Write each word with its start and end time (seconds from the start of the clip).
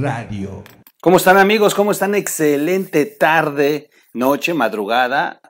Radio. 0.00 0.64
¿Cómo 1.02 1.18
están 1.18 1.36
amigos? 1.36 1.74
¿Cómo 1.74 1.92
están? 1.92 2.14
Excelente 2.14 3.06
tarde, 3.06 3.90
noche, 4.12 4.54
madrugada. 4.54 5.40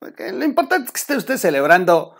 Lo 0.00 0.44
importante 0.44 0.86
es 0.86 0.92
que 0.92 0.98
esté 0.98 1.16
usted 1.16 1.36
celebrando 1.36 2.16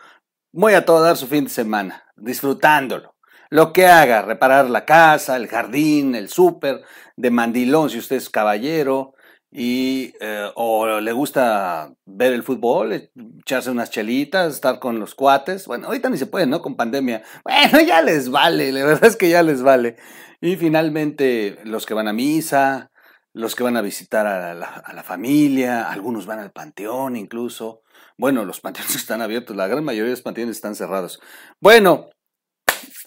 muy 0.52 0.74
a 0.74 0.84
todo 0.84 1.02
dar 1.02 1.16
su 1.16 1.26
fin 1.26 1.44
de 1.44 1.50
semana, 1.50 2.04
disfrutándolo. 2.16 3.14
Lo 3.50 3.72
que 3.72 3.86
haga, 3.86 4.22
reparar 4.22 4.70
la 4.70 4.84
casa, 4.84 5.36
el 5.36 5.48
jardín, 5.48 6.14
el 6.14 6.28
súper, 6.28 6.82
de 7.16 7.30
mandilón 7.30 7.90
si 7.90 7.98
usted 7.98 8.16
es 8.16 8.30
caballero, 8.30 9.14
y 9.56 10.12
eh, 10.18 10.50
o 10.56 10.98
le 11.00 11.12
gusta 11.12 11.94
ver 12.06 12.32
el 12.32 12.42
fútbol, 12.42 13.08
echarse 13.38 13.70
unas 13.70 13.88
chelitas, 13.88 14.52
estar 14.52 14.80
con 14.80 14.98
los 14.98 15.14
cuates. 15.14 15.68
Bueno, 15.68 15.86
ahorita 15.86 16.10
ni 16.10 16.18
se 16.18 16.26
puede, 16.26 16.46
¿no? 16.46 16.60
Con 16.60 16.74
pandemia. 16.74 17.22
Bueno, 17.44 17.80
ya 17.80 18.02
les 18.02 18.30
vale, 18.30 18.72
la 18.72 18.84
verdad 18.84 19.04
es 19.04 19.14
que 19.14 19.28
ya 19.28 19.44
les 19.44 19.62
vale. 19.62 19.94
Y 20.40 20.56
finalmente, 20.56 21.60
los 21.62 21.86
que 21.86 21.94
van 21.94 22.08
a 22.08 22.12
misa, 22.12 22.90
los 23.32 23.54
que 23.54 23.62
van 23.62 23.76
a 23.76 23.82
visitar 23.82 24.26
a 24.26 24.54
la, 24.54 24.66
a 24.66 24.92
la 24.92 25.04
familia, 25.04 25.88
algunos 25.88 26.26
van 26.26 26.40
al 26.40 26.50
panteón 26.50 27.14
incluso. 27.14 27.82
Bueno, 28.18 28.44
los 28.44 28.60
panteones 28.60 28.96
están 28.96 29.22
abiertos, 29.22 29.54
la 29.54 29.68
gran 29.68 29.84
mayoría 29.84 30.06
de 30.06 30.16
los 30.16 30.22
panteones 30.22 30.56
están 30.56 30.74
cerrados. 30.74 31.20
Bueno, 31.60 32.10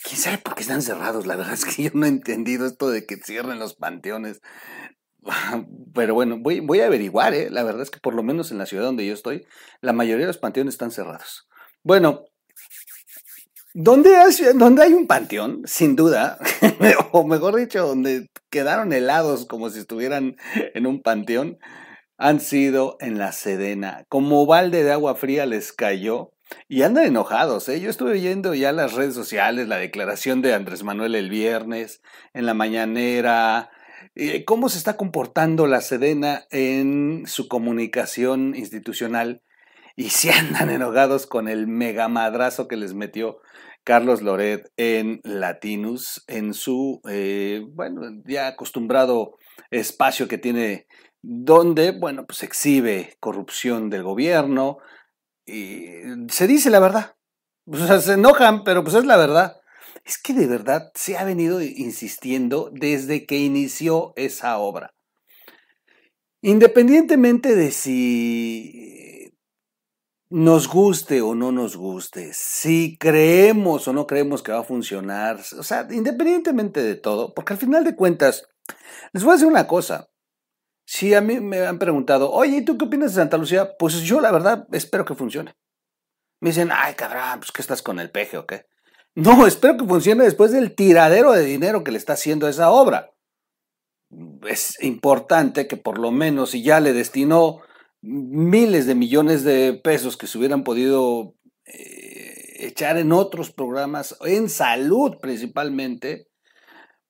quién 0.02 0.22
sabe 0.22 0.38
por 0.38 0.56
qué 0.56 0.62
están 0.62 0.82
cerrados. 0.82 1.28
La 1.28 1.36
verdad 1.36 1.56
es 1.56 1.66
que 1.66 1.84
yo 1.84 1.90
no 1.94 2.06
he 2.06 2.10
entendido 2.10 2.66
esto 2.66 2.90
de 2.90 3.06
que 3.06 3.18
cierren 3.18 3.60
los 3.60 3.76
panteones. 3.76 4.42
Pero 5.94 6.14
bueno, 6.14 6.38
voy, 6.40 6.60
voy 6.60 6.82
a 6.82 6.88
averiguar, 6.88 7.34
¿eh? 7.34 7.50
La 7.50 7.64
verdad 7.64 7.82
es 7.82 7.90
que 7.90 8.00
por 8.00 8.14
lo 8.14 8.24
menos 8.24 8.52
en 8.52 8.58
la 8.58 8.66
ciudad 8.66 8.84
donde 8.84 9.06
yo 9.06 9.14
estoy, 9.14 9.46
la 9.82 9.94
mayoría 9.94 10.26
de 10.26 10.28
los 10.28 10.38
panteones 10.38 10.76
están 10.76 10.92
cerrados. 10.92 11.48
Bueno, 11.84 12.26
donde 13.80 14.16
hay, 14.16 14.94
un 14.94 15.06
panteón, 15.06 15.62
sin 15.66 15.96
duda, 15.96 16.40
o 17.12 17.28
mejor 17.28 17.56
dicho, 17.56 17.86
donde 17.86 18.28
quedaron 18.50 18.92
helados 18.92 19.46
como 19.46 19.70
si 19.70 19.78
estuvieran 19.78 20.36
en 20.74 20.88
un 20.88 21.04
panteón, 21.04 21.60
han 22.18 22.40
sido 22.40 22.98
en 23.00 23.20
la 23.20 23.32
Sedena. 23.34 24.04
Como 24.10 24.48
balde 24.48 24.84
de 24.84 24.92
agua 24.92 25.14
fría 25.14 25.46
les 25.46 25.74
cayó 25.74 26.32
y 26.68 26.82
andan 26.82 27.06
enojados, 27.06 27.70
¿eh? 27.70 27.80
Yo 27.80 27.92
estuve 27.92 28.14
viendo 28.14 28.56
ya 28.56 28.72
las 28.72 28.94
redes 28.94 29.14
sociales, 29.14 29.68
la 29.68 29.78
declaración 29.78 30.42
de 30.42 30.56
Andrés 30.56 30.84
Manuel 30.84 31.14
el 31.14 31.30
viernes, 31.30 32.02
en 32.34 32.48
la 32.48 32.56
mañanera, 32.56 33.70
cómo 34.46 34.70
se 34.70 34.78
está 34.78 34.98
comportando 34.98 35.68
la 35.68 35.82
Sedena 35.82 36.46
en 36.52 37.24
su 37.28 37.48
comunicación 37.48 38.56
institucional 38.56 39.42
y 39.96 40.10
si 40.12 40.30
andan 40.30 40.70
enojados 40.70 41.28
con 41.28 41.50
el 41.50 41.68
megamadrazo 41.68 42.68
que 42.68 42.78
les 42.78 42.94
metió 42.94 43.40
Carlos 43.84 44.22
Loret 44.22 44.72
en 44.78 45.22
Latinus, 45.24 46.24
en 46.28 46.54
su, 46.54 47.02
eh, 47.10 47.66
bueno, 47.70 48.02
ya 48.26 48.48
acostumbrado 48.48 49.38
espacio 49.72 50.28
que 50.28 50.38
tiene 50.38 50.88
donde, 51.22 51.92
bueno, 51.92 52.26
pues 52.26 52.44
exhibe 52.44 53.16
corrupción 53.20 53.90
del 53.90 54.04
gobierno 54.04 54.78
y 55.46 55.86
se 56.30 56.48
dice 56.48 56.70
la 56.70 56.80
verdad. 56.80 57.16
O 57.66 57.78
sea, 57.78 58.00
se 58.00 58.14
enojan, 58.14 58.64
pero 58.64 58.84
pues 58.84 58.96
es 58.96 59.06
la 59.06 59.18
verdad 59.18 59.58
es 60.08 60.18
que 60.18 60.34
de 60.34 60.48
verdad 60.48 60.90
se 60.96 61.18
ha 61.18 61.26
venido 61.26 61.62
insistiendo 61.62 62.70
desde 62.72 63.26
que 63.26 63.40
inició 63.40 64.14
esa 64.16 64.58
obra. 64.58 64.96
Independientemente 66.42 67.56
de 67.58 67.72
si 67.72 69.34
nos 70.30 70.70
guste 70.70 71.22
o 71.22 71.36
no 71.36 71.52
nos 71.52 71.76
guste, 71.76 72.32
si 72.34 72.98
creemos 72.98 73.86
o 73.90 73.94
no 73.94 74.08
creemos 74.08 74.42
que 74.42 74.54
va 74.54 74.60
a 74.60 74.64
funcionar, 74.64 75.42
o 75.60 75.64
sea, 75.64 75.86
independientemente 75.92 76.82
de 76.82 76.96
todo, 76.96 77.34
porque 77.34 77.52
al 77.54 77.60
final 77.60 77.84
de 77.84 77.96
cuentas, 77.98 78.48
les 79.12 79.24
voy 79.24 79.32
a 79.32 79.36
decir 79.36 79.48
una 79.50 79.68
cosa. 79.68 80.08
Si 80.86 81.14
a 81.16 81.20
mí 81.20 81.42
me 81.42 81.68
han 81.68 81.80
preguntado, 81.80 82.32
oye, 82.32 82.58
¿y 82.58 82.66
tú 82.66 82.78
qué 82.78 82.86
opinas 82.86 83.14
de 83.14 83.22
Santa 83.22 83.38
Lucía? 83.38 83.76
Pues 83.78 84.02
yo 84.04 84.22
la 84.22 84.32
verdad 84.32 84.68
espero 84.72 85.04
que 85.04 85.16
funcione. 85.16 85.54
Me 86.40 86.52
dicen, 86.52 86.70
ay, 86.72 86.94
cabrón, 86.94 87.40
pues 87.40 87.52
que 87.52 87.62
estás 87.62 87.82
con 87.82 88.00
el 88.00 88.10
peje 88.10 88.38
o 88.38 88.46
qué. 88.46 88.67
No, 89.18 89.48
espero 89.48 89.78
que 89.78 89.86
funcione 89.86 90.24
después 90.24 90.52
del 90.52 90.76
tiradero 90.76 91.32
de 91.32 91.44
dinero 91.44 91.84
que 91.84 91.92
le 91.92 91.98
está 91.98 92.14
haciendo 92.14 92.48
esa 92.48 92.70
obra. 92.70 93.12
Es 94.48 94.82
importante 94.82 95.68
que 95.68 95.76
por 95.76 95.98
lo 95.98 96.12
menos 96.12 96.52
si 96.52 96.62
ya 96.62 96.80
le 96.80 96.94
destinó 96.94 97.62
miles 98.02 98.86
de 98.86 98.94
millones 98.94 99.44
de 99.44 99.74
pesos 99.74 100.18
que 100.18 100.28
se 100.28 100.38
hubieran 100.38 100.64
podido 100.64 101.34
eh, 101.66 102.68
echar 102.68 102.98
en 102.98 103.12
otros 103.12 103.52
programas, 103.52 104.16
en 104.22 104.50
salud 104.50 105.18
principalmente, 105.20 106.28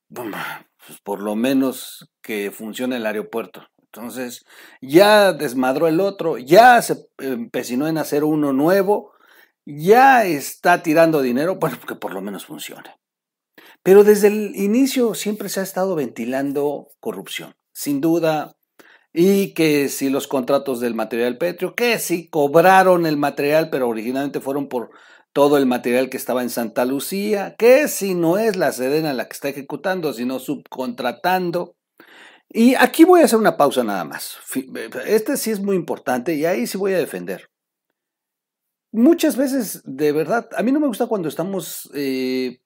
pues 0.08 1.02
por 1.04 1.22
lo 1.22 1.36
menos 1.36 2.10
que 2.22 2.52
funcione 2.52 2.96
el 2.96 3.06
aeropuerto. 3.06 3.68
Entonces, 3.82 4.46
ya 4.82 5.34
desmadró 5.34 5.88
el 5.88 6.00
otro, 6.00 6.38
ya 6.38 6.82
se 6.82 7.06
empecinó 7.18 7.88
en 7.88 7.98
hacer 7.98 8.24
uno 8.24 8.54
nuevo, 8.54 9.12
ya 9.70 10.26
está 10.26 10.82
tirando 10.82 11.22
dinero, 11.22 11.58
bueno, 11.58 11.78
que 11.86 11.96
por 11.96 12.14
lo 12.14 12.22
menos 12.22 12.46
funcione. 12.46 12.96
Pero 13.84 14.06
desde 14.06 14.28
el 14.28 14.56
inicio 14.56 15.14
siempre 15.14 15.50
se 15.50 15.60
ha 15.60 15.64
estado 15.64 15.94
ventilando 15.94 16.88
corrupción, 17.02 17.56
sin 17.74 18.00
duda, 18.00 18.56
y 19.12 19.54
que 19.54 19.90
si 19.90 20.10
los 20.10 20.28
contratos 20.28 20.80
del 20.80 20.96
material 20.96 21.38
petrio, 21.38 21.76
que 21.76 22.00
si 22.00 22.30
cobraron 22.30 23.06
el 23.06 23.18
material, 23.18 23.70
pero 23.70 23.90
originalmente 23.90 24.40
fueron 24.40 24.70
por 24.70 24.92
todo 25.34 25.58
el 25.58 25.66
material 25.66 26.10
que 26.10 26.18
estaba 26.18 26.44
en 26.44 26.50
Santa 26.50 26.86
Lucía, 26.86 27.56
que 27.58 27.90
si 27.90 28.16
no 28.16 28.38
es 28.38 28.56
la 28.56 28.72
Sedena 28.72 29.14
la 29.14 29.28
que 29.28 29.34
está 29.34 29.50
ejecutando, 29.50 30.14
sino 30.14 30.40
subcontratando. 30.40 31.76
Y 32.50 32.76
aquí 32.76 33.04
voy 33.04 33.22
a 33.22 33.26
hacer 33.26 33.38
una 33.38 33.58
pausa 33.58 33.84
nada 33.84 34.06
más. 34.06 34.38
Este 35.06 35.36
sí 35.36 35.52
es 35.52 35.60
muy 35.60 35.76
importante 35.76 36.36
y 36.36 36.46
ahí 36.46 36.68
sí 36.68 36.78
voy 36.78 36.94
a 36.94 36.98
defender 36.98 37.50
muchas 38.92 39.38
veces, 39.38 39.82
de 39.86 40.12
verdad, 40.12 40.50
a 40.56 40.64
mí 40.64 40.72
no 40.72 40.80
me 40.80 40.88
gusta 40.88 41.08
cuando 41.08 41.30
estamos 41.30 41.90
eh, 41.94 42.60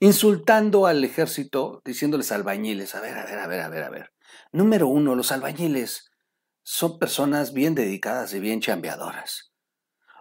insultando 0.00 0.86
al 0.86 1.04
ejército, 1.04 1.82
diciéndoles 1.84 2.32
albañiles. 2.32 2.94
A 2.94 3.00
ver, 3.00 3.18
a 3.18 3.24
ver, 3.24 3.38
a 3.38 3.46
ver, 3.46 3.60
a 3.60 3.68
ver, 3.68 3.82
a 3.84 3.90
ver. 3.90 4.12
Número 4.52 4.88
uno, 4.88 5.14
los 5.14 5.32
albañiles 5.32 6.10
son 6.62 6.98
personas 6.98 7.52
bien 7.52 7.74
dedicadas 7.74 8.34
y 8.34 8.40
bien 8.40 8.60
chambeadoras. 8.60 9.52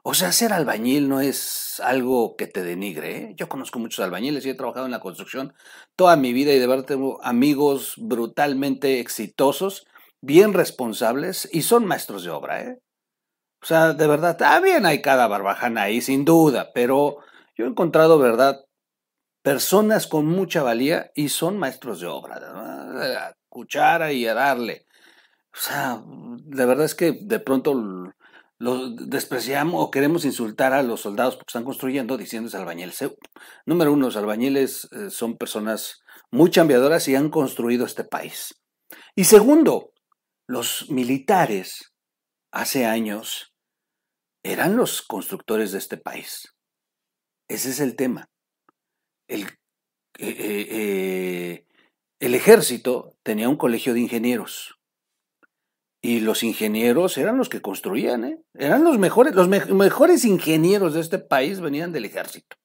O 0.08 0.14
sea, 0.14 0.32
ser 0.32 0.54
albañil 0.54 1.10
no 1.10 1.20
es 1.20 1.80
algo 1.84 2.36
que 2.36 2.46
te 2.46 2.64
denigre. 2.64 3.18
¿eh? 3.18 3.34
Yo 3.38 3.50
conozco 3.50 3.80
muchos 3.80 4.06
albañiles 4.06 4.46
y 4.46 4.52
he 4.52 4.54
trabajado 4.54 4.86
en 4.86 4.92
la 4.92 5.00
construcción 5.00 5.56
toda 5.96 6.16
mi 6.16 6.32
vida 6.32 6.54
y 6.54 6.60
de 6.60 6.68
verdad 6.68 6.86
tengo 6.86 7.24
amigos 7.24 7.96
brutalmente 7.98 9.00
exitosos, 9.00 9.88
bien 10.22 10.54
responsables 10.54 11.50
y 11.52 11.64
son 11.64 11.88
maestros 11.88 12.24
de 12.24 12.30
obra. 12.30 12.62
¿eh? 12.62 12.78
O 13.66 13.68
sea, 13.68 13.94
de 13.94 14.06
verdad, 14.06 14.38
también 14.38 14.86
hay 14.86 15.02
cada 15.02 15.26
barbajana 15.26 15.82
ahí, 15.82 16.00
sin 16.00 16.24
duda, 16.24 16.70
pero 16.72 17.18
yo 17.58 17.66
he 17.66 17.68
encontrado, 17.68 18.20
¿verdad? 18.20 18.64
Personas 19.42 20.06
con 20.06 20.28
mucha 20.28 20.62
valía 20.62 21.10
y 21.16 21.30
son 21.30 21.58
maestros 21.58 22.00
de 22.00 22.06
obra, 22.06 23.36
cuchara 23.50 24.12
y 24.12 24.28
a 24.28 24.36
darle. 24.36 24.86
O 25.52 25.58
sea, 25.58 26.00
la 26.46 26.66
verdad 26.68 26.86
es 26.86 26.94
que 26.94 27.18
de 27.20 27.40
pronto 27.40 28.14
los 28.60 29.10
despreciamos 29.10 29.84
o 29.84 29.90
queremos 29.90 30.26
insultar 30.26 30.74
a 30.74 30.84
los 30.84 31.02
soldados 31.02 31.36
porque 31.36 31.50
están 31.50 31.66
construyendo 31.66 32.18
diciéndose 32.18 32.58
albañiles. 32.58 33.04
Número 33.66 33.94
uno, 33.94 34.06
los 34.06 34.16
albañiles 34.16 34.88
eh, 34.92 35.10
son 35.10 35.40
personas 35.40 36.04
muy 36.30 36.52
chambeadoras 36.52 37.08
y 37.08 37.16
han 37.16 37.32
construido 37.32 37.88
este 37.88 38.04
país. 38.04 38.62
Y 39.16 39.24
segundo, 39.24 39.92
los 40.46 40.92
militares 40.92 41.96
hace 42.52 42.86
años 42.86 43.55
eran 44.46 44.76
los 44.76 45.02
constructores 45.02 45.72
de 45.72 45.80
este 45.80 45.98
país. 45.98 46.56
Ese 47.48 47.72
es 47.72 47.80
el 47.80 47.96
tema. 47.96 48.30
El, 49.28 49.42
eh, 49.42 49.48
eh, 50.20 50.68
eh, 50.70 51.66
el 52.20 52.36
ejército 52.36 53.18
tenía 53.24 53.50
un 53.50 53.58
colegio 53.58 53.96
de 53.96 54.02
ingenieros. 54.02 54.80
Y 56.00 56.20
los 56.20 56.44
ingenieros 56.44 57.18
eran 57.18 57.38
los 57.38 57.50
que 57.50 57.62
construían, 57.62 58.44
eran 58.54 58.84
los 58.84 59.00
mejores, 59.00 59.34
los 59.34 59.48
mejores 59.48 60.24
ingenieros 60.26 60.94
de 60.94 61.02
este 61.02 61.18
país 61.18 61.60
venían 61.60 61.92
del 61.92 62.06
ejército. 62.06 62.56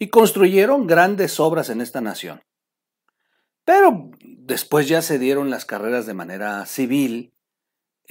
Y 0.00 0.08
construyeron 0.08 0.88
grandes 0.88 1.38
obras 1.38 1.70
en 1.70 1.80
esta 1.80 2.00
nación. 2.00 2.42
Pero 3.64 4.10
después 4.20 4.88
ya 4.88 5.02
se 5.02 5.20
dieron 5.20 5.50
las 5.50 5.66
carreras 5.66 6.04
de 6.04 6.14
manera 6.14 6.66
civil 6.66 7.32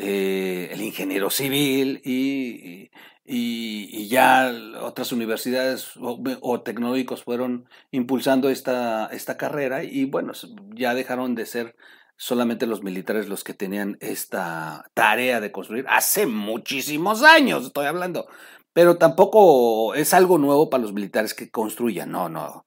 eh, 0.03 0.69
el 0.71 0.81
ingeniero 0.81 1.29
civil 1.29 2.01
y, 2.03 2.89
y, 3.23 4.07
ya 4.07 4.51
otras 4.81 5.11
universidades 5.11 5.91
o, 5.99 6.61
tecnológicos 6.61 7.23
fueron 7.23 7.69
impulsando 7.91 8.49
esta, 8.49 9.05
esta 9.07 9.37
carrera 9.37 9.83
y 9.83 10.05
bueno, 10.05 10.33
ya 10.73 10.95
dejaron 10.95 11.35
de 11.35 11.45
ser 11.45 11.75
solamente 12.17 12.65
los 12.65 12.83
militares 12.83 13.29
los 13.29 13.43
que 13.43 13.53
tenían 13.53 13.97
esta 13.99 14.89
tarea 14.95 15.39
de 15.39 15.51
construir 15.51 15.85
hace 15.87 16.25
muchísimos 16.25 17.21
años, 17.21 17.67
estoy 17.67 17.85
hablando, 17.85 18.27
pero 18.73 18.97
tampoco 18.97 19.93
es 19.93 20.15
algo 20.15 20.39
nuevo 20.39 20.69
para 20.69 20.81
los 20.81 20.93
militares 20.93 21.35
que 21.35 21.51
construyan, 21.51 22.11
no, 22.11 22.27
no. 22.27 22.65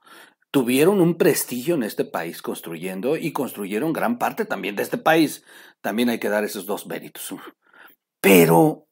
Tuvieron 0.54 1.00
un 1.00 1.18
prestigio 1.18 1.74
en 1.74 1.82
este 1.82 2.04
país 2.04 2.40
construyendo 2.40 3.16
y 3.16 3.32
construyeron 3.32 3.92
gran 3.92 4.20
parte 4.20 4.44
también 4.44 4.76
de 4.76 4.84
este 4.84 4.98
país. 4.98 5.42
También 5.80 6.10
hay 6.10 6.20
que 6.20 6.28
dar 6.28 6.44
esos 6.44 6.64
dos 6.64 6.86
méritos. 6.86 7.34
Pero 8.20 8.86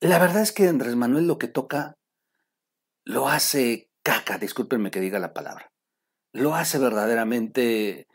la 0.00 0.18
verdad 0.18 0.40
es 0.40 0.50
que 0.50 0.68
Andrés 0.68 0.96
Manuel 0.96 1.26
lo 1.26 1.36
que 1.36 1.48
toca 1.48 1.98
lo 3.04 3.28
hace 3.28 3.90
caca, 4.02 4.38
discúlpenme 4.38 4.90
que 4.90 5.00
diga 5.00 5.18
la 5.18 5.34
palabra. 5.34 5.70
Lo 6.32 6.54
hace 6.54 6.78
verdaderamente 6.78 8.06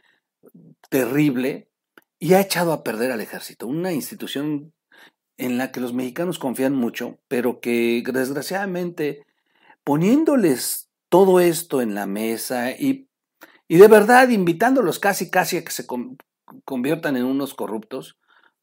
terrible 0.90 1.70
y 2.18 2.34
ha 2.34 2.42
echado 2.42 2.74
a 2.74 2.84
perder 2.84 3.12
al 3.12 3.22
ejército, 3.22 3.68
una 3.68 3.94
institución 3.94 4.74
en 5.38 5.60
la 5.60 5.72
que 5.72 5.81
los 5.81 5.94
mexicanos 5.94 6.40
confían 6.40 6.74
mucho, 6.74 7.20
pero 7.28 7.60
que 7.60 8.04
desgraciadamente 8.12 9.24
poniéndoles 9.84 10.87
todo 11.09 11.39
esto 11.39 11.81
en 11.81 11.95
la 11.95 12.06
mesa 12.06 12.71
y, 12.71 13.09
y 13.68 13.77
de 13.77 13.88
verdad 13.88 14.30
invitándolos 14.30 15.00
casi 15.00 15.30
casi 15.30 15.57
a 15.57 15.63
que 15.63 15.71
se 15.71 15.86
conviertan 16.65 17.18
en 17.18 17.24
unos 17.24 17.54
corruptos, 17.54 18.18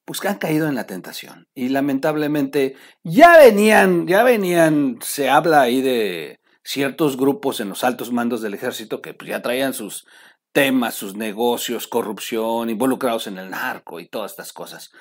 pues 0.05 0.21
que 0.21 0.29
han 0.29 0.39
caído 0.39 0.69
en 0.69 0.75
la 0.75 0.87
tentación. 0.87 1.49
Y 1.55 1.69
lamentablemente 1.69 2.77
ya 3.03 3.39
venían, 3.39 4.07
ya 4.07 4.23
venían, 4.23 4.99
se 5.03 5.31
habla 5.31 5.63
ahí 5.63 5.81
de 5.81 6.41
ciertos 6.63 7.17
grupos 7.17 7.61
en 7.61 7.69
los 7.69 7.85
altos 7.85 8.13
mandos 8.13 8.41
del 8.43 8.55
ejército 8.55 9.01
que 9.03 9.15
pues, 9.15 9.31
ya 9.31 9.43
traían 9.43 9.75
sus 9.75 10.07
temas, 10.53 10.95
sus 10.95 11.17
negocios, 11.17 11.89
corrupción, 11.89 12.71
involucrados 12.71 13.27
en 13.27 13.39
el 13.39 13.51
narco 13.51 14.01
y 14.01 14.09
todas 14.09 14.33
estas 14.33 14.53
cosas. 14.53 14.93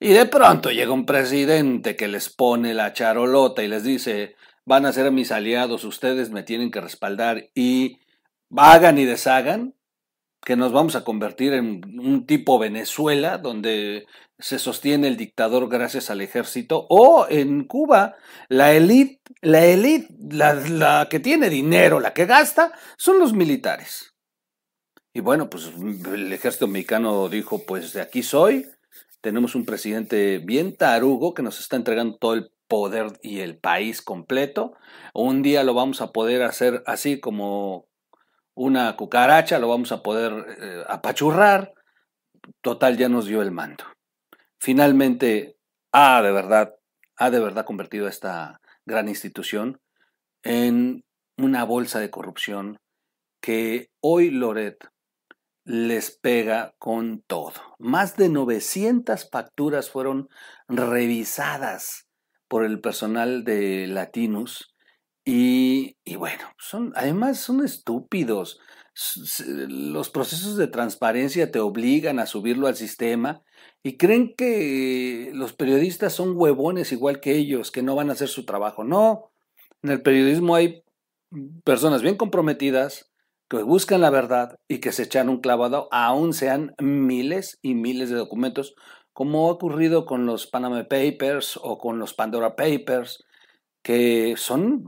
Y 0.00 0.12
de 0.12 0.26
pronto 0.26 0.70
llega 0.70 0.92
un 0.92 1.06
presidente 1.06 1.94
que 1.96 2.08
les 2.08 2.30
pone 2.30 2.74
la 2.74 2.92
charolota 2.92 3.62
y 3.62 3.68
les 3.68 3.84
dice, 3.84 4.34
van 4.66 4.86
a 4.86 4.92
ser 4.92 5.10
mis 5.10 5.32
aliados, 5.32 5.84
ustedes 5.84 6.30
me 6.30 6.42
tienen 6.42 6.70
que 6.70 6.80
respaldar 6.80 7.50
y 7.54 7.98
hagan 8.56 8.98
y 8.98 9.04
deshagan, 9.04 9.74
que 10.44 10.56
nos 10.56 10.72
vamos 10.72 10.94
a 10.94 11.04
convertir 11.04 11.54
en 11.54 11.98
un 11.98 12.26
tipo 12.26 12.58
Venezuela, 12.58 13.38
donde 13.38 14.06
se 14.38 14.58
sostiene 14.58 15.08
el 15.08 15.16
dictador 15.16 15.68
gracias 15.68 16.10
al 16.10 16.20
ejército, 16.20 16.86
o 16.90 17.26
en 17.30 17.64
Cuba, 17.64 18.16
la 18.48 18.72
élite, 18.72 19.20
la 19.40 19.64
élite, 19.64 20.08
la, 20.30 20.54
la 20.54 21.08
que 21.08 21.20
tiene 21.20 21.48
dinero, 21.48 21.98
la 21.98 22.12
que 22.12 22.26
gasta, 22.26 22.72
son 22.98 23.18
los 23.18 23.32
militares. 23.32 24.14
Y 25.14 25.20
bueno, 25.20 25.48
pues 25.48 25.70
el 26.12 26.32
ejército 26.32 26.66
mexicano 26.66 27.28
dijo, 27.28 27.64
pues 27.64 27.92
de 27.92 28.02
aquí 28.02 28.22
soy, 28.22 28.66
tenemos 29.20 29.54
un 29.54 29.64
presidente 29.64 30.38
bien 30.38 30.76
tarugo 30.76 31.32
que 31.32 31.42
nos 31.42 31.58
está 31.60 31.76
entregando 31.76 32.18
todo 32.18 32.34
el 32.34 32.50
poder 32.68 33.18
y 33.22 33.40
el 33.40 33.58
país 33.58 34.02
completo. 34.02 34.76
Un 35.12 35.42
día 35.42 35.64
lo 35.64 35.74
vamos 35.74 36.00
a 36.00 36.12
poder 36.12 36.42
hacer 36.42 36.82
así 36.86 37.20
como 37.20 37.86
una 38.54 38.96
cucaracha, 38.96 39.58
lo 39.58 39.68
vamos 39.68 39.92
a 39.92 40.02
poder 40.02 40.56
eh, 40.60 40.84
apachurrar. 40.88 41.74
Total, 42.60 42.96
ya 42.96 43.08
nos 43.08 43.26
dio 43.26 43.42
el 43.42 43.50
mando. 43.50 43.84
Finalmente, 44.58 45.56
ha 45.92 46.22
de 46.22 46.32
verdad, 46.32 46.74
ha 47.16 47.30
de 47.30 47.40
verdad 47.40 47.64
convertido 47.64 48.06
a 48.06 48.10
esta 48.10 48.60
gran 48.86 49.08
institución 49.08 49.80
en 50.42 51.04
una 51.36 51.64
bolsa 51.64 52.00
de 52.00 52.10
corrupción 52.10 52.78
que 53.40 53.90
hoy 54.00 54.30
Loret 54.30 54.88
les 55.64 56.10
pega 56.10 56.74
con 56.78 57.22
todo. 57.22 57.54
Más 57.78 58.16
de 58.16 58.28
900 58.28 59.28
facturas 59.30 59.90
fueron 59.90 60.28
revisadas 60.68 62.03
por 62.54 62.64
el 62.64 62.80
personal 62.80 63.42
de 63.42 63.88
Latinus 63.88 64.76
y, 65.24 65.96
y 66.04 66.14
bueno, 66.14 66.44
son, 66.56 66.92
además 66.94 67.40
son 67.40 67.64
estúpidos. 67.64 68.60
Los 69.66 70.08
procesos 70.08 70.56
de 70.56 70.68
transparencia 70.68 71.50
te 71.50 71.58
obligan 71.58 72.20
a 72.20 72.26
subirlo 72.26 72.68
al 72.68 72.76
sistema 72.76 73.42
y 73.82 73.96
creen 73.96 74.36
que 74.36 75.32
los 75.34 75.52
periodistas 75.52 76.12
son 76.12 76.34
huevones 76.36 76.92
igual 76.92 77.18
que 77.18 77.34
ellos, 77.34 77.72
que 77.72 77.82
no 77.82 77.96
van 77.96 78.08
a 78.08 78.12
hacer 78.12 78.28
su 78.28 78.44
trabajo. 78.44 78.84
No, 78.84 79.32
en 79.82 79.90
el 79.90 80.02
periodismo 80.02 80.54
hay 80.54 80.84
personas 81.64 82.02
bien 82.02 82.16
comprometidas, 82.16 83.10
que 83.48 83.64
buscan 83.64 84.00
la 84.00 84.10
verdad 84.10 84.60
y 84.68 84.78
que 84.78 84.92
se 84.92 85.02
echan 85.02 85.28
un 85.28 85.40
clavado, 85.40 85.88
aún 85.90 86.32
sean 86.32 86.72
miles 86.78 87.58
y 87.62 87.74
miles 87.74 88.10
de 88.10 88.14
documentos, 88.14 88.76
como 89.14 89.48
ha 89.48 89.52
ocurrido 89.52 90.04
con 90.04 90.26
los 90.26 90.46
Panama 90.46 90.84
Papers 90.84 91.58
o 91.62 91.78
con 91.78 91.98
los 91.98 92.12
Pandora 92.12 92.56
Papers, 92.56 93.24
que 93.82 94.34
son 94.36 94.82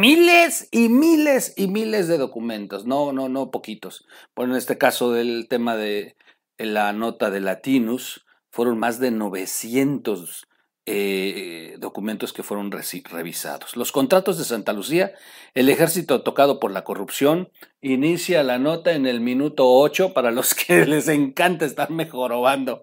miles 0.00 0.68
y 0.72 0.88
miles 0.88 1.52
y 1.56 1.68
miles 1.68 2.08
de 2.08 2.18
documentos, 2.18 2.86
no, 2.86 3.12
no, 3.12 3.28
no 3.28 3.50
poquitos. 3.50 4.06
Bueno, 4.34 4.54
en 4.54 4.58
este 4.58 4.78
caso 4.78 5.12
del 5.12 5.46
tema 5.48 5.76
de 5.76 6.16
la 6.58 6.92
nota 6.92 7.30
de 7.30 7.40
Latinus, 7.40 8.24
fueron 8.50 8.78
más 8.78 8.98
de 8.98 9.10
900 9.10 10.48
eh, 10.86 11.76
documentos 11.78 12.32
que 12.32 12.42
fueron 12.42 12.70
revisados. 12.70 13.76
Los 13.76 13.90
contratos 13.90 14.36
de 14.36 14.44
Santa 14.44 14.72
Lucía, 14.72 15.12
el 15.54 15.70
ejército 15.70 16.22
tocado 16.22 16.60
por 16.60 16.72
la 16.72 16.84
corrupción, 16.84 17.50
inicia 17.80 18.42
la 18.42 18.58
nota 18.58 18.92
en 18.92 19.06
el 19.06 19.20
minuto 19.20 19.66
8 19.66 20.12
para 20.12 20.30
los 20.30 20.54
que 20.54 20.84
les 20.86 21.08
encanta 21.08 21.64
estar 21.64 21.90
mejorobando. 21.90 22.82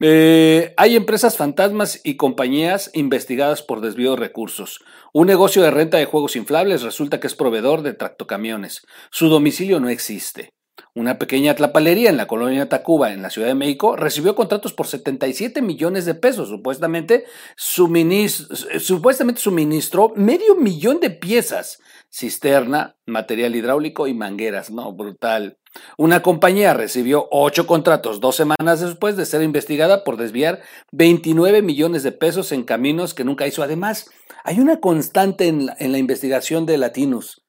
Eh, 0.00 0.72
hay 0.76 0.96
empresas 0.96 1.36
fantasmas 1.36 2.00
y 2.04 2.16
compañías 2.16 2.90
investigadas 2.94 3.62
por 3.62 3.80
desvío 3.80 4.12
de 4.12 4.16
recursos. 4.16 4.80
Un 5.12 5.26
negocio 5.26 5.62
de 5.62 5.70
renta 5.70 5.98
de 5.98 6.06
juegos 6.06 6.36
inflables 6.36 6.82
resulta 6.82 7.20
que 7.20 7.26
es 7.26 7.34
proveedor 7.34 7.82
de 7.82 7.92
tractocamiones. 7.92 8.86
Su 9.10 9.28
domicilio 9.28 9.78
no 9.78 9.88
existe. 9.88 10.55
Una 10.94 11.18
pequeña 11.18 11.54
tlapalería 11.54 12.08
en 12.08 12.16
la 12.16 12.26
colonia 12.26 12.68
Tacuba, 12.68 13.12
en 13.12 13.22
la 13.22 13.30
Ciudad 13.30 13.48
de 13.48 13.54
México, 13.54 13.96
recibió 13.96 14.34
contratos 14.34 14.72
por 14.72 14.86
77 14.86 15.60
millones 15.60 16.06
de 16.06 16.14
pesos. 16.14 16.48
Supuestamente, 16.48 17.24
supuestamente 17.56 19.40
suministró 19.40 20.12
medio 20.16 20.54
millón 20.54 21.00
de 21.00 21.10
piezas, 21.10 21.80
cisterna, 22.10 22.96
material 23.04 23.56
hidráulico 23.56 24.06
y 24.06 24.14
mangueras. 24.14 24.70
No, 24.70 24.92
brutal. 24.92 25.58
Una 25.98 26.22
compañía 26.22 26.72
recibió 26.72 27.28
ocho 27.30 27.66
contratos 27.66 28.20
dos 28.20 28.36
semanas 28.36 28.80
después 28.80 29.16
de 29.16 29.26
ser 29.26 29.42
investigada 29.42 30.04
por 30.04 30.16
desviar 30.16 30.62
29 30.92 31.60
millones 31.62 32.02
de 32.02 32.12
pesos 32.12 32.52
en 32.52 32.64
caminos 32.64 33.12
que 33.12 33.24
nunca 33.24 33.46
hizo. 33.46 33.62
Además, 33.62 34.10
hay 34.44 34.60
una 34.60 34.80
constante 34.80 35.48
en 35.48 35.66
la, 35.66 35.76
en 35.78 35.92
la 35.92 35.98
investigación 35.98 36.64
de 36.64 36.78
Latinos. 36.78 37.44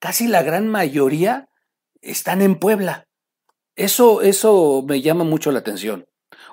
Casi 0.00 0.26
la 0.26 0.42
gran 0.42 0.68
mayoría 0.68 1.48
están 2.02 2.42
en 2.42 2.56
Puebla. 2.56 3.06
Eso, 3.76 4.22
eso 4.22 4.84
me 4.86 5.00
llama 5.00 5.24
mucho 5.24 5.52
la 5.52 5.60
atención. 5.60 6.06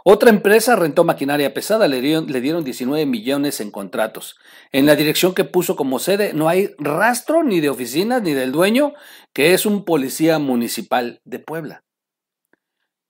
Otra 0.03 0.29
empresa 0.29 0.75
rentó 0.75 1.03
maquinaria 1.03 1.53
pesada, 1.53 1.87
le 1.87 1.99
dieron, 1.99 2.31
le 2.31 2.39
dieron 2.39 2.63
19 2.63 3.05
millones 3.07 3.59
en 3.59 3.71
contratos. 3.71 4.35
En 4.71 4.85
la 4.85 4.95
dirección 4.95 5.33
que 5.33 5.43
puso 5.43 5.75
como 5.75 5.97
sede 5.97 6.33
no 6.33 6.47
hay 6.47 6.69
rastro 6.77 7.43
ni 7.43 7.59
de 7.59 7.69
oficinas 7.69 8.21
ni 8.21 8.33
del 8.33 8.51
dueño, 8.51 8.93
que 9.33 9.53
es 9.53 9.65
un 9.65 9.83
policía 9.83 10.37
municipal 10.37 11.21
de 11.25 11.39
Puebla. 11.39 11.83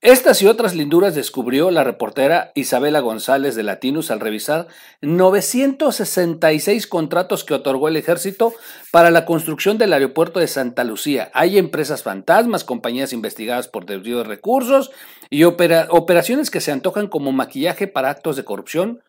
Estas 0.02 0.42
y 0.42 0.46
otras 0.46 0.74
linduras 0.74 1.14
descubrió 1.14 1.70
la 1.70 1.82
reportera 1.82 2.52
Isabela 2.54 3.00
González 3.00 3.54
de 3.54 3.62
Latinus 3.62 4.10
al 4.10 4.20
revisar 4.20 4.68
966 5.00 6.86
contratos 6.86 7.44
que 7.44 7.54
otorgó 7.54 7.88
el 7.88 7.96
ejército 7.96 8.52
para 8.92 9.10
la 9.10 9.24
construcción 9.24 9.78
del 9.78 9.94
aeropuerto 9.94 10.38
de 10.38 10.48
Santa 10.48 10.84
Lucía. 10.84 11.30
Hay 11.32 11.56
empresas 11.56 12.02
fantasmas, 12.02 12.62
compañías 12.62 13.14
investigadas 13.14 13.68
por 13.68 13.86
desvío 13.86 14.18
de 14.18 14.24
recursos 14.24 14.90
y 15.30 15.44
operaciones 15.44 16.50
que 16.50 16.60
se 16.60 16.72
antojan 16.72 17.08
como 17.08 17.32
maquillaje 17.32 17.86
para 17.86 18.10
actos 18.10 18.36
de 18.36 18.44
corrupción. 18.44 19.02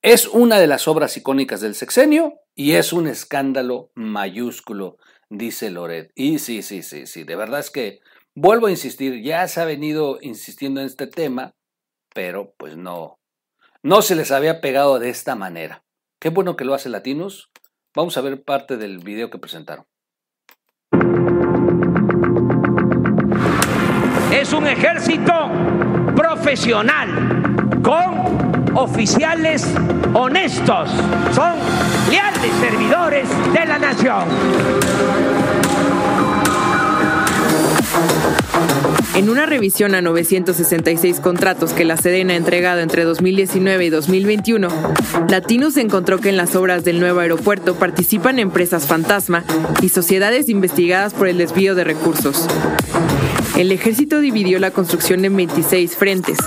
Es 0.00 0.26
una 0.26 0.58
de 0.58 0.66
las 0.66 0.88
obras 0.88 1.16
icónicas 1.18 1.60
del 1.60 1.74
sexenio 1.74 2.40
y 2.54 2.72
es 2.72 2.94
un 2.94 3.08
escándalo 3.08 3.90
mayúsculo, 3.94 4.96
dice 5.28 5.70
Loret. 5.70 6.12
Y 6.14 6.38
sí, 6.38 6.62
sí, 6.62 6.82
sí, 6.82 7.06
sí, 7.06 7.24
de 7.24 7.36
verdad 7.36 7.60
es 7.60 7.70
que 7.70 8.00
Vuelvo 8.36 8.66
a 8.66 8.70
insistir, 8.70 9.22
ya 9.22 9.46
se 9.46 9.60
ha 9.60 9.64
venido 9.64 10.18
insistiendo 10.20 10.80
en 10.80 10.86
este 10.86 11.06
tema, 11.06 11.54
pero 12.12 12.52
pues 12.56 12.76
no, 12.76 13.20
no 13.84 14.02
se 14.02 14.16
les 14.16 14.32
había 14.32 14.60
pegado 14.60 14.98
de 14.98 15.08
esta 15.08 15.36
manera. 15.36 15.84
Qué 16.18 16.30
bueno 16.30 16.56
que 16.56 16.64
lo 16.64 16.74
hace 16.74 16.88
Latinos. 16.88 17.52
Vamos 17.94 18.16
a 18.16 18.22
ver 18.22 18.42
parte 18.42 18.76
del 18.76 18.98
video 18.98 19.30
que 19.30 19.38
presentaron. 19.38 19.86
Es 24.32 24.52
un 24.52 24.66
ejército 24.66 25.32
profesional 26.16 27.62
con 27.84 28.76
oficiales 28.76 29.72
honestos. 30.12 30.90
Son 31.32 31.54
leales 32.10 32.52
servidores 32.60 33.28
de 33.52 33.64
la 33.64 33.78
nación. 33.78 35.23
En 39.14 39.30
una 39.30 39.46
revisión 39.46 39.94
a 39.94 40.02
966 40.02 41.20
contratos 41.20 41.72
que 41.72 41.84
la 41.84 41.96
Sedena 41.96 42.34
ha 42.34 42.36
entregado 42.36 42.80
entre 42.80 43.04
2019 43.04 43.84
y 43.84 43.90
2021, 43.90 44.68
Latinus 45.28 45.76
encontró 45.76 46.18
que 46.18 46.30
en 46.30 46.36
las 46.36 46.56
obras 46.56 46.84
del 46.84 46.98
nuevo 46.98 47.20
aeropuerto 47.20 47.76
participan 47.76 48.38
empresas 48.38 48.86
fantasma 48.86 49.44
y 49.82 49.90
sociedades 49.90 50.48
investigadas 50.48 51.14
por 51.14 51.28
el 51.28 51.38
desvío 51.38 51.74
de 51.74 51.84
recursos. 51.84 52.48
El 53.56 53.70
ejército 53.70 54.18
dividió 54.18 54.58
la 54.58 54.72
construcción 54.72 55.24
en 55.24 55.36
26 55.36 55.94
frentes, 55.96 56.38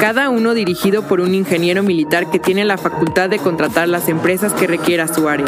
cada 0.00 0.30
uno 0.30 0.54
dirigido 0.54 1.08
por 1.08 1.20
un 1.20 1.34
ingeniero 1.34 1.82
militar 1.82 2.30
que 2.30 2.38
tiene 2.38 2.64
la 2.64 2.78
facultad 2.78 3.30
de 3.30 3.40
contratar 3.40 3.88
las 3.88 4.08
empresas 4.08 4.52
que 4.52 4.68
requiera 4.68 5.12
su 5.12 5.28
área. 5.28 5.46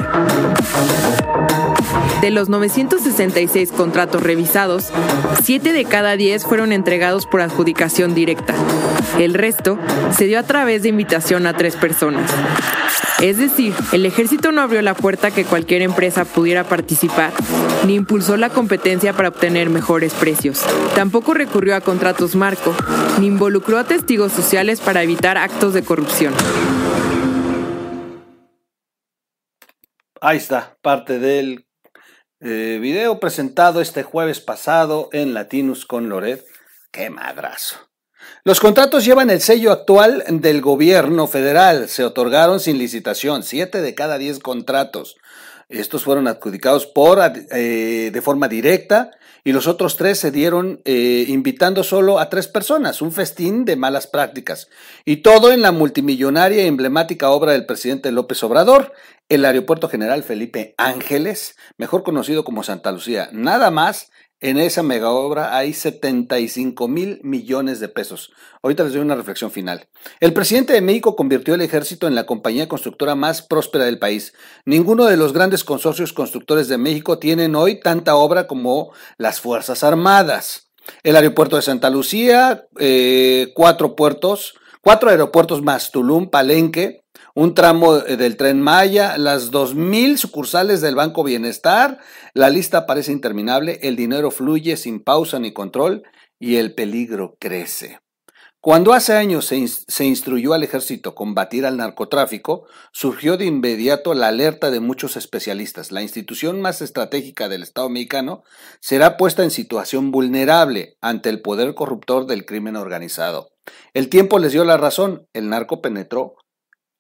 De 2.24 2.30
los 2.30 2.48
966 2.48 3.70
contratos 3.70 4.22
revisados, 4.22 4.88
7 5.42 5.74
de 5.74 5.84
cada 5.84 6.16
10 6.16 6.44
fueron 6.44 6.72
entregados 6.72 7.26
por 7.26 7.42
adjudicación 7.42 8.14
directa. 8.14 8.54
El 9.18 9.34
resto 9.34 9.78
se 10.16 10.24
dio 10.24 10.38
a 10.38 10.42
través 10.42 10.82
de 10.82 10.88
invitación 10.88 11.46
a 11.46 11.54
tres 11.54 11.76
personas. 11.76 12.30
Es 13.20 13.36
decir, 13.36 13.74
el 13.92 14.06
ejército 14.06 14.52
no 14.52 14.62
abrió 14.62 14.80
la 14.80 14.94
puerta 14.94 15.32
que 15.32 15.44
cualquier 15.44 15.82
empresa 15.82 16.24
pudiera 16.24 16.64
participar, 16.64 17.30
ni 17.86 17.94
impulsó 17.94 18.38
la 18.38 18.48
competencia 18.48 19.12
para 19.12 19.28
obtener 19.28 19.68
mejores 19.68 20.14
precios. 20.14 20.64
Tampoco 20.94 21.34
recurrió 21.34 21.76
a 21.76 21.82
contratos 21.82 22.34
marco, 22.36 22.74
ni 23.20 23.26
involucró 23.26 23.76
a 23.76 23.84
testigos 23.84 24.32
sociales 24.32 24.80
para 24.80 25.02
evitar 25.02 25.36
actos 25.36 25.74
de 25.74 25.82
corrupción. 25.82 26.32
Ahí 30.22 30.38
está, 30.38 30.78
parte 30.80 31.18
del 31.18 31.66
eh, 32.44 32.78
video 32.78 33.20
presentado 33.20 33.80
este 33.80 34.02
jueves 34.02 34.40
pasado 34.40 35.08
en 35.12 35.32
Latinus 35.32 35.86
con 35.86 36.10
Loret. 36.10 36.44
¡Qué 36.90 37.08
madrazo! 37.08 37.76
Los 38.44 38.60
contratos 38.60 39.04
llevan 39.04 39.30
el 39.30 39.40
sello 39.40 39.72
actual 39.72 40.22
del 40.28 40.60
gobierno 40.60 41.26
federal. 41.26 41.88
Se 41.88 42.04
otorgaron 42.04 42.60
sin 42.60 42.76
licitación, 42.76 43.42
siete 43.42 43.80
de 43.80 43.94
cada 43.94 44.18
diez 44.18 44.40
contratos. 44.40 45.16
Estos 45.70 46.04
fueron 46.04 46.28
adjudicados 46.28 46.84
por, 46.84 47.18
eh, 47.50 48.10
de 48.12 48.22
forma 48.22 48.48
directa 48.48 49.10
y 49.44 49.52
los 49.52 49.66
otros 49.66 49.98
tres 49.98 50.18
se 50.18 50.30
dieron 50.30 50.80
eh, 50.86 51.26
invitando 51.28 51.84
solo 51.84 52.18
a 52.18 52.30
tres 52.30 52.48
personas, 52.48 53.02
un 53.02 53.12
festín 53.12 53.66
de 53.66 53.76
malas 53.76 54.06
prácticas. 54.06 54.68
Y 55.04 55.18
todo 55.18 55.52
en 55.52 55.60
la 55.60 55.70
multimillonaria 55.70 56.64
y 56.64 56.66
emblemática 56.66 57.30
obra 57.30 57.52
del 57.52 57.66
presidente 57.66 58.10
López 58.10 58.42
Obrador, 58.42 58.94
el 59.28 59.44
Aeropuerto 59.44 59.88
General 59.90 60.22
Felipe 60.22 60.74
Ángeles, 60.78 61.56
mejor 61.76 62.02
conocido 62.02 62.42
como 62.42 62.62
Santa 62.62 62.90
Lucía. 62.90 63.28
Nada 63.32 63.70
más 63.70 64.10
en 64.44 64.58
esa 64.58 64.82
mega 64.82 65.10
obra 65.10 65.56
hay 65.56 65.72
75 65.72 66.86
mil 66.86 67.18
millones 67.22 67.80
de 67.80 67.88
pesos. 67.88 68.30
Ahorita 68.62 68.84
les 68.84 68.92
doy 68.92 69.00
una 69.00 69.14
reflexión 69.14 69.50
final. 69.50 69.86
El 70.20 70.34
presidente 70.34 70.74
de 70.74 70.82
México 70.82 71.16
convirtió 71.16 71.54
el 71.54 71.62
ejército 71.62 72.06
en 72.06 72.14
la 72.14 72.26
compañía 72.26 72.68
constructora 72.68 73.14
más 73.14 73.40
próspera 73.40 73.86
del 73.86 73.98
país. 73.98 74.34
Ninguno 74.66 75.06
de 75.06 75.16
los 75.16 75.32
grandes 75.32 75.64
consorcios 75.64 76.12
constructores 76.12 76.68
de 76.68 76.76
México 76.76 77.18
tienen 77.18 77.56
hoy 77.56 77.80
tanta 77.80 78.16
obra 78.16 78.46
como 78.46 78.92
las 79.16 79.40
Fuerzas 79.40 79.82
Armadas. 79.82 80.68
El 81.02 81.16
aeropuerto 81.16 81.56
de 81.56 81.62
Santa 81.62 81.88
Lucía, 81.88 82.66
eh, 82.78 83.50
cuatro 83.54 83.96
puertos, 83.96 84.56
cuatro 84.82 85.08
aeropuertos 85.08 85.62
más 85.62 85.90
Tulum, 85.90 86.28
Palenque, 86.28 87.03
un 87.34 87.54
tramo 87.54 87.98
del 87.98 88.36
tren 88.36 88.60
Maya, 88.60 89.18
las 89.18 89.50
2.000 89.50 90.16
sucursales 90.16 90.80
del 90.80 90.94
Banco 90.94 91.24
Bienestar, 91.24 91.98
la 92.32 92.48
lista 92.48 92.86
parece 92.86 93.10
interminable, 93.10 93.80
el 93.82 93.96
dinero 93.96 94.30
fluye 94.30 94.76
sin 94.76 95.02
pausa 95.02 95.40
ni 95.40 95.52
control 95.52 96.04
y 96.38 96.56
el 96.56 96.74
peligro 96.74 97.36
crece. 97.40 97.98
Cuando 98.60 98.94
hace 98.94 99.12
años 99.14 99.44
se, 99.44 99.66
se, 99.68 100.06
instruyó 100.06 100.54
al 100.54 100.62
ejército 100.62 101.14
combatir 101.14 101.66
al 101.66 101.76
narcotráfico, 101.76 102.66
surgió 102.92 103.36
de 103.36 103.44
inmediato 103.44 104.14
la 104.14 104.28
alerta 104.28 104.70
de 104.70 104.80
muchos 104.80 105.18
especialistas. 105.18 105.92
La 105.92 106.00
institución 106.00 106.62
más 106.62 106.80
estratégica 106.80 107.50
del 107.50 107.62
Estado 107.62 107.90
mexicano 107.90 108.42
será 108.80 109.18
puesta 109.18 109.42
en 109.42 109.50
situación 109.50 110.12
vulnerable 110.12 110.96
ante 111.02 111.28
el 111.28 111.42
poder 111.42 111.74
corruptor 111.74 112.24
del 112.24 112.46
crimen 112.46 112.76
organizado. 112.76 113.50
El 113.92 114.08
tiempo 114.08 114.38
les 114.38 114.52
dio 114.52 114.64
la 114.64 114.78
razón, 114.78 115.26
el 115.34 115.50
narco 115.50 115.82
penetró 115.82 116.36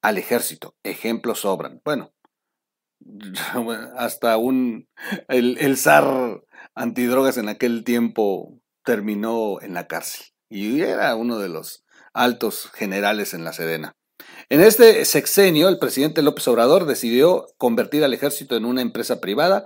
al 0.04 0.18
ejército. 0.18 0.76
Ejemplos 0.82 1.40
sobran. 1.40 1.80
Bueno, 1.82 2.12
hasta 3.96 4.36
un 4.36 4.86
el, 5.28 5.56
el 5.58 5.78
zar 5.78 6.42
antidrogas 6.74 7.38
en 7.38 7.48
aquel 7.48 7.84
tiempo 7.84 8.60
terminó 8.84 9.62
en 9.62 9.72
la 9.72 9.86
cárcel 9.86 10.26
y 10.50 10.82
era 10.82 11.14
uno 11.16 11.38
de 11.38 11.48
los 11.48 11.84
altos 12.12 12.70
generales 12.74 13.32
en 13.32 13.44
la 13.44 13.54
Sedena. 13.54 13.96
En 14.50 14.60
este 14.60 15.06
sexenio, 15.06 15.70
el 15.70 15.78
presidente 15.78 16.20
López 16.20 16.46
Obrador 16.48 16.84
decidió 16.84 17.46
convertir 17.56 18.04
al 18.04 18.12
ejército 18.12 18.56
en 18.56 18.66
una 18.66 18.82
empresa 18.82 19.20
privada, 19.22 19.64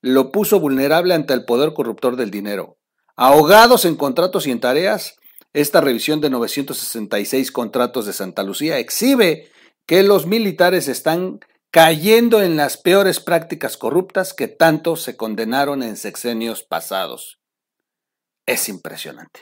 lo 0.00 0.30
puso 0.30 0.60
vulnerable 0.60 1.12
ante 1.14 1.34
el 1.34 1.44
poder 1.44 1.74
corruptor 1.74 2.14
del 2.14 2.30
dinero. 2.30 2.78
Ahogados 3.16 3.84
en 3.84 3.96
contratos 3.96 4.46
y 4.46 4.52
en 4.52 4.60
tareas, 4.60 5.16
esta 5.52 5.80
revisión 5.80 6.20
de 6.20 6.30
966 6.30 7.50
contratos 7.50 8.06
de 8.06 8.12
Santa 8.12 8.44
Lucía 8.44 8.78
exhibe 8.78 9.51
que 9.86 10.02
los 10.02 10.26
militares 10.26 10.88
están 10.88 11.40
cayendo 11.72 12.42
en 12.42 12.56
las 12.56 12.76
peores 12.76 13.18
prácticas 13.18 13.76
corruptas 13.76 14.34
que 14.34 14.46
tanto 14.46 14.94
se 14.96 15.16
condenaron 15.16 15.82
en 15.82 15.96
sexenios 15.96 16.62
pasados. 16.62 17.40
Es 18.46 18.68
impresionante. 18.68 19.40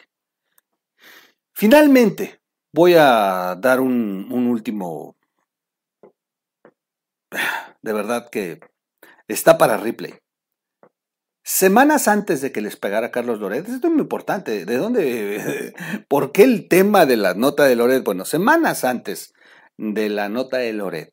Finalmente, 1.52 2.40
voy 2.72 2.94
a 2.94 3.56
dar 3.58 3.80
un, 3.80 4.30
último... 4.32 5.16
De 7.82 7.92
verdad 7.92 8.28
que 8.30 8.60
está 9.26 9.58
para 9.58 9.76
replay. 9.76 10.14
Semanas 11.42 12.06
antes 12.06 12.40
de 12.42 12.52
que 12.52 12.60
les 12.60 12.76
pegara 12.76 13.10
Carlos 13.10 13.40
Loret, 13.40 13.66
esto 13.66 13.88
es 13.88 13.92
muy 13.92 14.02
importante. 14.02 14.64
¿De 14.66 14.76
dónde? 14.76 15.74
¿Por 16.08 16.32
qué 16.32 16.44
el 16.44 16.68
tema 16.68 17.06
de 17.06 17.16
la 17.16 17.34
nota 17.34 17.64
de 17.64 17.76
Loret? 17.76 18.04
Bueno, 18.04 18.24
semanas 18.24 18.84
antes 18.84 19.32
de 19.80 20.10
la 20.10 20.28
nota 20.28 20.58
de 20.58 20.74
Loret, 20.74 21.10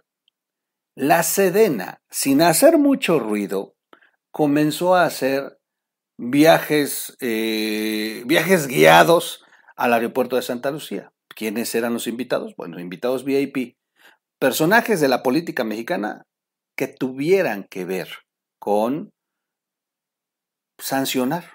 la 0.94 1.24
Sedena, 1.24 2.02
sin 2.10 2.42
hacer 2.42 2.78
mucho 2.78 3.18
ruido, 3.18 3.76
comenzó 4.32 4.96
a 4.96 5.06
hacer 5.06 5.58
viajes, 6.18 7.16
eh, 7.22 8.24
viajes 8.26 8.68
guiados 8.68 9.46
al 9.78 9.94
aeropuerto 9.94 10.36
de 10.36 10.42
Santa 10.42 10.70
Lucía. 10.70 11.14
¿Quiénes 11.30 11.74
eran 11.76 11.94
los 11.94 12.08
invitados? 12.08 12.56
Bueno, 12.58 12.80
invitados 12.80 13.24
VIP, 13.24 13.78
personajes 14.38 15.00
de 15.00 15.08
la 15.08 15.24
política 15.24 15.64
mexicana 15.64 16.24
que 16.76 16.88
tuvieran 16.88 17.64
que 17.64 17.86
ver 17.86 18.10
con 18.60 19.12
sancionar, 20.78 21.54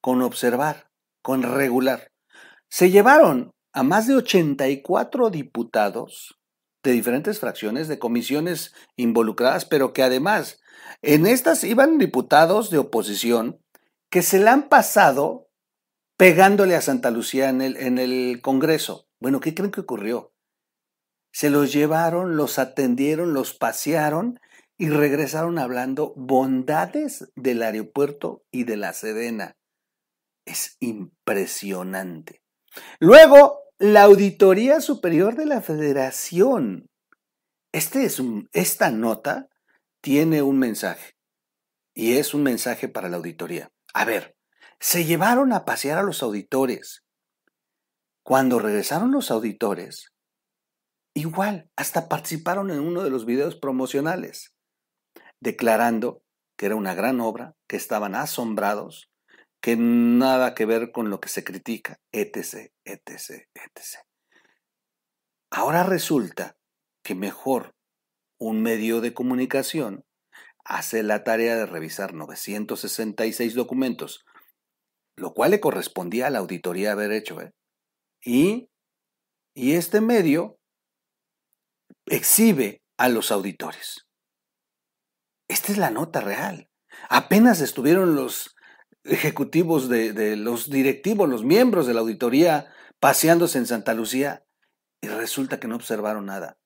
con 0.00 0.22
observar, 0.22 0.88
con 1.22 1.42
regular. 1.42 2.08
Se 2.70 2.90
llevaron 2.90 3.51
a 3.72 3.82
más 3.82 4.06
de 4.06 4.16
84 4.16 5.30
diputados 5.30 6.38
de 6.82 6.92
diferentes 6.92 7.38
fracciones, 7.38 7.88
de 7.88 7.98
comisiones 7.98 8.74
involucradas, 8.96 9.64
pero 9.64 9.92
que 9.92 10.02
además 10.02 10.60
en 11.00 11.26
estas 11.26 11.64
iban 11.64 11.98
diputados 11.98 12.70
de 12.70 12.78
oposición 12.78 13.60
que 14.10 14.22
se 14.22 14.40
la 14.40 14.52
han 14.52 14.68
pasado 14.68 15.48
pegándole 16.16 16.76
a 16.76 16.82
Santa 16.82 17.10
Lucía 17.10 17.48
en 17.48 17.62
el, 17.62 17.76
en 17.76 17.98
el 17.98 18.40
Congreso. 18.42 19.08
Bueno, 19.20 19.40
¿qué 19.40 19.54
creen 19.54 19.70
que 19.70 19.80
ocurrió? 19.80 20.32
Se 21.32 21.48
los 21.48 21.72
llevaron, 21.72 22.36
los 22.36 22.58
atendieron, 22.58 23.32
los 23.32 23.54
pasearon 23.54 24.38
y 24.76 24.90
regresaron 24.90 25.58
hablando 25.58 26.12
bondades 26.16 27.32
del 27.36 27.62
aeropuerto 27.62 28.44
y 28.50 28.64
de 28.64 28.76
la 28.76 28.92
Sedena. 28.92 29.56
Es 30.44 30.76
impresionante. 30.80 32.42
Luego, 32.98 33.61
la 33.82 34.04
Auditoría 34.04 34.80
Superior 34.80 35.34
de 35.34 35.44
la 35.44 35.60
Federación. 35.60 36.88
Este 37.72 38.04
es 38.04 38.22
esta 38.52 38.92
nota 38.92 39.48
tiene 40.00 40.40
un 40.42 40.60
mensaje 40.60 41.16
y 41.92 42.12
es 42.12 42.32
un 42.32 42.44
mensaje 42.44 42.86
para 42.86 43.08
la 43.08 43.16
auditoría. 43.16 43.72
A 43.92 44.04
ver, 44.04 44.36
se 44.78 45.04
llevaron 45.04 45.52
a 45.52 45.64
pasear 45.64 45.98
a 45.98 46.04
los 46.04 46.22
auditores. 46.22 47.02
Cuando 48.22 48.60
regresaron 48.60 49.10
los 49.10 49.32
auditores, 49.32 50.12
igual, 51.12 51.68
hasta 51.74 52.08
participaron 52.08 52.70
en 52.70 52.78
uno 52.78 53.02
de 53.02 53.10
los 53.10 53.26
videos 53.26 53.56
promocionales, 53.56 54.54
declarando 55.40 56.22
que 56.56 56.66
era 56.66 56.76
una 56.76 56.94
gran 56.94 57.20
obra, 57.20 57.56
que 57.66 57.78
estaban 57.78 58.14
asombrados, 58.14 59.11
que 59.62 59.76
nada 59.76 60.54
que 60.54 60.66
ver 60.66 60.92
con 60.92 61.08
lo 61.08 61.20
que 61.20 61.30
se 61.30 61.44
critica, 61.44 61.98
etc., 62.12 62.72
etc., 62.84 63.48
etc. 63.54 64.04
Ahora 65.50 65.84
resulta 65.84 66.56
que 67.02 67.14
mejor 67.14 67.74
un 68.38 68.62
medio 68.62 69.00
de 69.00 69.14
comunicación 69.14 70.04
hace 70.64 71.02
la 71.02 71.24
tarea 71.24 71.56
de 71.56 71.66
revisar 71.66 72.12
966 72.12 73.54
documentos 73.54 74.24
lo 75.16 75.34
cual 75.34 75.50
le 75.52 75.60
correspondía 75.60 76.26
a 76.26 76.30
la 76.30 76.38
auditoría 76.38 76.92
haber 76.92 77.12
hecho. 77.12 77.40
¿eh? 77.40 77.52
Y, 78.24 78.68
y 79.54 79.74
este 79.74 80.00
medio 80.00 80.58
exhibe 82.06 82.82
a 82.98 83.08
los 83.08 83.30
auditores. 83.30 84.06
Esta 85.48 85.72
es 85.72 85.78
la 85.78 85.90
nota 85.90 86.20
real. 86.20 86.68
Apenas 87.08 87.60
estuvieron 87.60 88.14
los 88.14 88.54
ejecutivos 89.04 89.88
de, 89.88 90.36
los 90.36 90.70
directivos, 90.70 91.28
los 91.28 91.44
miembros 91.44 91.86
de 91.86 91.94
la 91.94 92.00
auditoría 92.00 92.72
paseándose 93.00 93.58
en 93.58 93.66
Santa 93.66 93.94
Lucía 93.94 94.44
y 95.00 95.08
resulta 95.08 95.58
que 95.58 95.68
no 95.68 95.76
observaron 95.76 96.26
nada. 96.26 96.58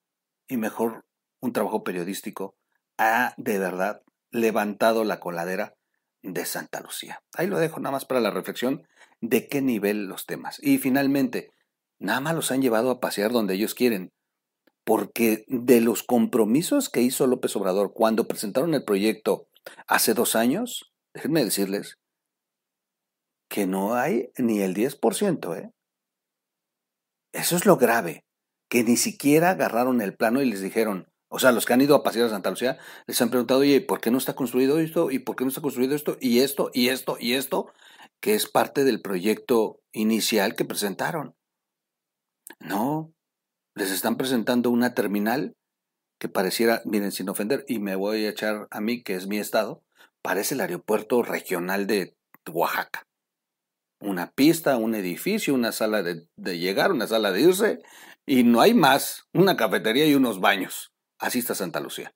Y 0.49 0.57
mejor 0.57 1.07
un 1.41 1.53
trabajo 1.53 1.83
periodístico 1.83 2.57
ha 2.99 3.35
de 3.37 3.59
verdad 3.59 4.03
levantado 4.31 5.05
la 5.05 5.21
coladera 5.21 5.77
de 6.23 6.45
Santa 6.45 6.81
Lucía. 6.81 7.23
Ahí 7.35 7.47
lo 7.47 7.59
dejo 7.59 7.81
nada 7.81 7.93
más 7.93 8.05
para 8.05 8.21
la 8.21 8.31
reflexión 8.31 8.87
de 9.21 9.49
qué 9.49 9.63
nivel 9.63 10.07
los 10.07 10.27
temas. 10.27 10.59
Y 10.63 10.79
finalmente, 10.79 11.53
nada 11.99 12.21
más 12.21 12.35
los 12.35 12.51
han 12.51 12.63
llevado 12.63 12.91
a 12.91 13.01
pasear 13.01 13.33
donde 13.33 13.55
ellos 13.55 13.75
quieren. 13.75 14.13
Porque 14.85 15.45
de 15.49 15.81
los 15.81 16.03
compromisos 16.03 16.91
que 16.91 17.03
hizo 17.03 17.27
López 17.27 17.57
Obrador 17.57 17.93
cuando 17.93 18.29
presentaron 18.29 18.75
el 18.75 18.85
proyecto 18.85 19.49
hace 19.89 20.15
dos 20.15 20.37
años, 20.37 20.93
déjenme 21.13 21.45
decirles 21.45 21.99
que 23.49 23.67
no 23.67 23.95
hay 23.95 24.31
ni 24.39 24.61
el 24.61 24.75
10%, 24.75 25.57
¿eh? 25.57 25.73
Eso 27.33 27.57
es 27.57 27.67
lo 27.67 27.77
grave, 27.77 28.25
que 28.69 28.83
ni 28.83 28.97
siquiera 28.97 29.51
agarraron 29.51 30.01
el 30.01 30.17
plano 30.17 30.41
y 30.41 30.47
les 30.47 30.61
dijeron, 30.61 31.09
o 31.29 31.39
sea, 31.39 31.53
los 31.53 31.67
que 31.67 31.75
han 31.75 31.81
ido 31.81 31.95
a 31.95 32.03
pasear 32.03 32.27
a 32.27 32.31
Santa 32.31 32.51
Lucía 32.51 32.79
les 33.07 33.21
han 33.21 33.31
preguntado, 33.31 33.61
oye, 33.61 33.81
¿por 33.81 34.01
qué 34.01 34.11
no 34.11 34.19
está 34.19 34.35
construido 34.35 34.79
esto? 34.79 35.11
¿Y 35.11 35.19
por 35.19 35.37
qué 35.37 35.45
no 35.45 35.49
está 35.49 35.61
construido 35.61 35.95
esto? 35.95 36.17
Y 36.21 36.41
esto, 36.41 36.71
y 36.73 36.89
esto, 36.89 37.17
y 37.21 37.35
esto, 37.35 37.73
que 38.21 38.35
es 38.35 38.49
parte 38.49 38.85
del 38.85 39.03
proyecto 39.03 39.81
inicial 39.93 40.55
que 40.55 40.65
presentaron. 40.65 41.35
No, 42.61 43.13
les 43.75 43.91
están 43.91 44.17
presentando 44.17 44.71
una 44.71 44.95
terminal 44.95 45.57
que 46.19 46.29
pareciera, 46.29 46.81
miren, 46.85 47.13
sin 47.13 47.29
ofender, 47.29 47.65
y 47.69 47.81
me 47.81 47.97
voy 47.97 48.25
a 48.25 48.31
echar 48.31 48.67
a 48.71 48.81
mí, 48.81 49.03
que 49.03 49.15
es 49.15 49.27
mi 49.27 49.39
estado, 49.39 49.83
parece 50.23 50.55
el 50.55 50.63
aeropuerto 50.63 51.23
regional 51.23 51.87
de 51.87 52.17
Oaxaca. 52.51 53.07
Una 54.07 54.31
pista, 54.31 54.77
un 54.77 54.95
edificio, 54.95 55.53
una 55.53 55.73
sala 55.73 56.03
de, 56.03 56.29
llegar, 56.59 56.93
una 56.93 57.09
sala 57.09 57.33
de 57.33 57.41
irse, 57.41 57.83
y 58.25 58.45
no 58.45 58.61
hay 58.61 58.73
más, 58.73 59.25
una 59.35 59.57
cafetería 59.57 60.07
y 60.07 60.15
unos 60.15 60.41
baños. 60.41 60.93
Así 61.19 61.41
está 61.41 61.55
Santa 61.55 61.81
Lucía. 61.81 62.15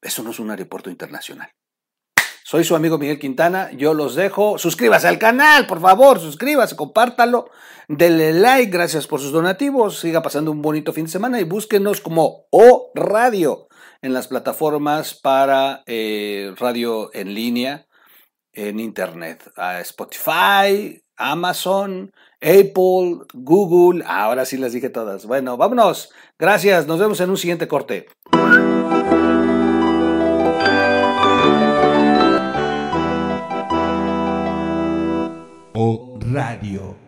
Eso 0.00 0.22
no 0.22 0.30
es 0.30 0.38
un 0.38 0.50
aeropuerto 0.50 0.88
internacional. 0.88 1.50
Soy 2.42 2.64
su 2.64 2.74
amigo 2.74 2.98
Miguel 2.98 3.18
Quintana, 3.18 3.70
yo 3.72 3.94
los 3.94 4.14
dejo. 4.14 4.58
Suscríbase 4.58 5.08
al 5.08 5.18
canal, 5.18 5.66
por 5.66 5.80
favor, 5.80 6.20
suscríbase, 6.20 6.76
compártalo, 6.76 7.50
denle 7.88 8.32
like, 8.32 8.70
gracias 8.70 9.06
por 9.06 9.20
sus 9.20 9.32
donativos, 9.32 10.00
siga 10.00 10.22
pasando 10.22 10.50
un 10.50 10.62
bonito 10.62 10.92
fin 10.92 11.04
de 11.04 11.10
semana 11.10 11.40
y 11.40 11.44
búsquenos 11.44 12.00
como 12.00 12.46
O 12.50 12.90
Radio 12.94 13.68
en 14.02 14.12
las 14.12 14.28
plataformas 14.28 15.14
para 15.14 15.82
eh, 15.86 16.54
radio 16.58 17.10
en 17.14 17.34
línea, 17.34 17.86
en 18.54 18.80
internet, 18.80 19.50
a 19.56 19.80
Spotify, 19.80 21.02
Amazon, 21.16 22.12
Apple, 22.40 23.26
Google, 23.32 24.04
ahora 24.06 24.44
sí 24.44 24.56
las 24.56 24.72
dije 24.72 24.90
todas. 24.90 25.26
Bueno, 25.26 25.56
vámonos. 25.56 26.10
Gracias, 26.38 26.86
nos 26.86 26.98
vemos 26.98 27.20
en 27.20 27.30
un 27.30 27.36
siguiente 27.36 27.68
corte. 27.68 28.06
O 35.76 36.18
Radio. 36.20 37.03